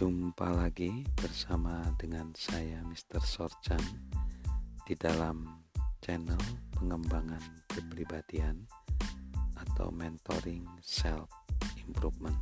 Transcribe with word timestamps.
Jumpa 0.00 0.56
lagi 0.56 1.04
bersama 1.12 1.84
dengan 2.00 2.32
saya 2.32 2.80
Mr. 2.88 3.20
Sorchan 3.20 3.84
di 4.88 4.96
dalam 4.96 5.44
channel 6.00 6.40
pengembangan 6.72 7.68
kepribadian 7.68 8.64
atau 9.60 9.92
mentoring 9.92 10.64
self 10.80 11.28
improvement. 11.84 12.40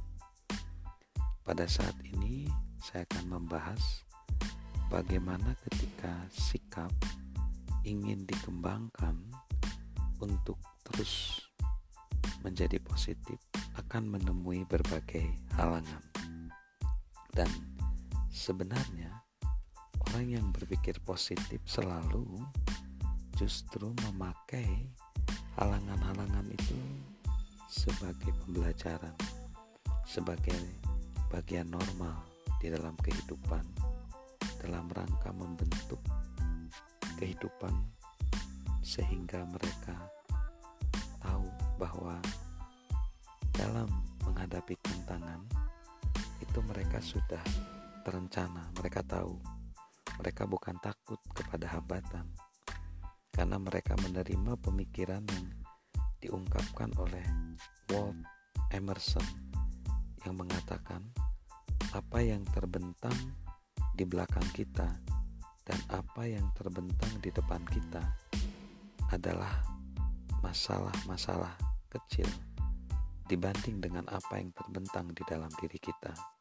Pada 1.42 1.66
saat 1.66 1.98
ini 2.06 2.46
saya 2.78 3.02
akan 3.10 3.26
membahas 3.26 4.06
bagaimana 4.86 5.58
ketika 5.66 6.14
sikap 6.30 6.94
ingin 7.82 8.22
dikembangkan 8.22 9.18
untuk 10.22 10.62
terus 10.86 11.42
menjadi 12.46 12.78
positif 12.78 13.42
akan 13.74 14.14
menemui 14.14 14.62
berbagai 14.62 15.26
halangan 15.58 16.07
dan 17.38 17.46
sebenarnya 18.34 19.14
orang 20.10 20.26
yang 20.26 20.46
berpikir 20.50 20.98
positif 21.06 21.62
selalu 21.70 22.26
justru 23.38 23.94
memakai 24.10 24.90
halangan-halangan 25.54 26.42
itu 26.50 26.74
sebagai 27.70 28.34
pembelajaran, 28.42 29.14
sebagai 30.02 30.58
bagian 31.30 31.70
normal 31.70 32.26
di 32.58 32.74
dalam 32.74 32.98
kehidupan, 32.98 33.62
dalam 34.58 34.90
rangka 34.90 35.30
membentuk 35.30 36.02
kehidupan 37.22 37.70
sehingga 38.82 39.46
mereka 39.46 39.94
tahu 41.22 41.46
bahwa 41.78 42.18
dalam 43.54 43.86
menghadapi 44.26 44.74
tantangan 44.82 45.57
itu 46.48 46.64
mereka 46.64 47.04
sudah 47.04 47.44
terencana, 48.02 48.72
mereka 48.80 49.04
tahu. 49.04 49.36
Mereka 50.18 50.48
bukan 50.48 50.80
takut 50.80 51.20
kepada 51.30 51.68
hambatan 51.78 52.26
karena 53.30 53.54
mereka 53.54 53.94
menerima 54.02 54.58
pemikiran 54.58 55.22
yang 55.30 55.46
diungkapkan 56.18 56.90
oleh 56.98 57.22
Walt 57.92 58.18
Emerson 58.74 59.22
yang 60.26 60.34
mengatakan 60.34 61.06
apa 61.94 62.18
yang 62.18 62.42
terbentang 62.50 63.14
di 63.94 64.02
belakang 64.02 64.42
kita 64.50 64.90
dan 65.62 65.78
apa 65.86 66.26
yang 66.26 66.50
terbentang 66.58 67.12
di 67.22 67.30
depan 67.30 67.62
kita 67.70 68.02
adalah 69.14 69.62
masalah-masalah 70.42 71.54
kecil 71.86 72.26
dibanding 73.28 73.78
dengan 73.78 74.08
apa 74.10 74.40
yang 74.40 74.50
terbentang 74.50 75.12
di 75.12 75.22
dalam 75.28 75.52
diri 75.60 75.78
kita. 75.78 76.37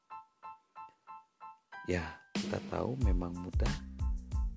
Ya, 1.88 2.03
kita 2.35 2.59
tahu 2.67 2.99
memang 3.07 3.31
mudah 3.31 3.71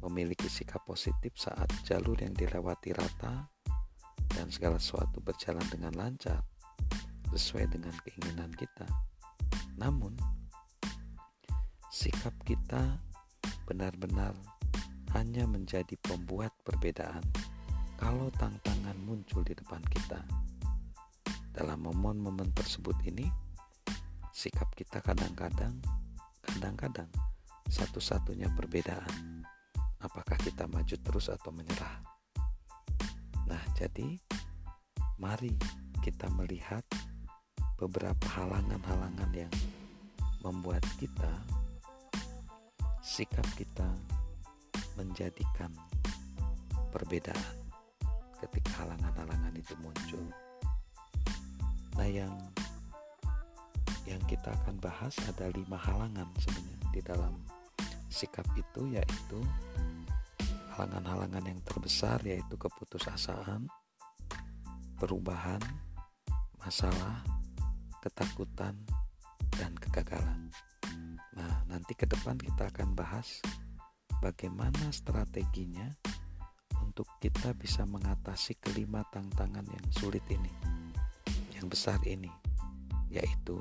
memiliki 0.03 0.50
sikap 0.50 0.83
positif 0.83 1.31
saat 1.39 1.70
jalur 1.86 2.19
yang 2.19 2.34
dilewati 2.34 2.91
rata 2.91 3.47
dan 4.34 4.50
segala 4.50 4.83
sesuatu 4.83 5.23
berjalan 5.23 5.62
dengan 5.70 5.95
lancar 5.95 6.42
sesuai 7.31 7.70
dengan 7.70 7.95
keinginan 8.03 8.51
kita. 8.58 8.83
Namun, 9.78 10.19
sikap 11.95 12.34
kita 12.42 12.98
benar-benar 13.62 14.34
hanya 15.14 15.47
menjadi 15.47 15.95
pembuat 16.03 16.51
perbedaan 16.67 17.23
kalau 17.95 18.27
tantangan 18.42 18.98
muncul 19.06 19.47
di 19.47 19.55
depan 19.55 19.86
kita. 19.86 20.19
Dalam 21.55 21.86
momen-momen 21.86 22.51
tersebut 22.58 22.98
ini, 23.06 23.31
sikap 24.34 24.75
kita 24.75 24.98
kadang-kadang 24.98 25.78
kadang-kadang 26.56 27.11
satu-satunya 27.70 28.51
perbedaan 28.58 29.47
apakah 30.02 30.35
kita 30.41 30.67
maju 30.67 30.97
terus 30.98 31.30
atau 31.30 31.55
menyerah. 31.55 32.02
Nah, 33.47 33.63
jadi 33.77 34.19
mari 35.20 35.55
kita 36.01 36.27
melihat 36.35 36.83
beberapa 37.77 38.27
halangan-halangan 38.36 39.30
yang 39.33 39.52
membuat 40.41 40.83
kita 40.97 41.30
sikap 43.05 43.45
kita 43.57 43.89
menjadikan 44.97 45.73
perbedaan 46.91 47.57
ketika 48.41 48.85
halangan-halangan 48.85 49.55
itu 49.57 49.74
muncul. 49.80 50.24
Nah, 52.01 52.08
yang 52.08 52.33
yang 54.11 54.23
kita 54.27 54.51
akan 54.51 54.83
bahas 54.83 55.15
ada 55.31 55.47
lima 55.55 55.79
halangan 55.79 56.27
sebenarnya 56.43 56.89
di 56.91 57.01
dalam 57.07 57.35
sikap 58.11 58.43
itu 58.59 58.91
yaitu 58.91 59.39
halangan-halangan 60.75 61.47
yang 61.47 61.61
terbesar 61.63 62.19
yaitu 62.27 62.59
keputusasaan, 62.59 63.71
perubahan, 64.98 65.63
masalah, 66.59 67.23
ketakutan, 68.03 68.75
dan 69.55 69.77
kegagalan. 69.79 70.51
Nah, 71.37 71.55
nanti 71.71 71.95
ke 71.95 72.09
depan 72.09 72.35
kita 72.35 72.67
akan 72.73 72.98
bahas 72.98 73.39
bagaimana 74.19 74.91
strateginya 74.91 75.87
untuk 76.83 77.07
kita 77.23 77.55
bisa 77.55 77.87
mengatasi 77.87 78.59
kelima 78.59 79.07
tantangan 79.15 79.69
yang 79.69 79.87
sulit 79.95 80.25
ini, 80.33 80.51
yang 81.55 81.71
besar 81.71 82.01
ini, 82.09 82.33
yaitu 83.13 83.61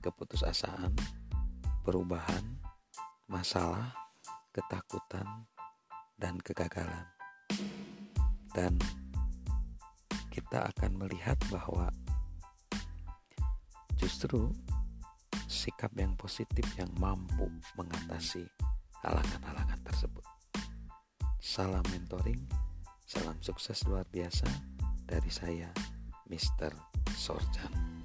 keputusasaan, 0.00 0.96
perubahan, 1.84 2.44
masalah, 3.28 3.92
ketakutan, 4.50 5.46
dan 6.16 6.36
kegagalan. 6.40 7.06
Dan 8.52 8.76
kita 10.32 10.72
akan 10.74 10.98
melihat 11.00 11.38
bahwa 11.52 11.92
justru 14.00 14.50
sikap 15.46 15.92
yang 15.94 16.16
positif 16.16 16.64
yang 16.80 16.90
mampu 16.96 17.46
mengatasi 17.76 18.48
halangan-halangan 19.04 19.80
tersebut. 19.84 20.24
Salam 21.40 21.84
mentoring, 21.92 22.40
salam 23.04 23.36
sukses 23.40 23.84
luar 23.84 24.04
biasa 24.08 24.46
dari 25.04 25.28
saya, 25.28 25.68
Mr. 26.28 26.72
Sorjan. 27.16 27.99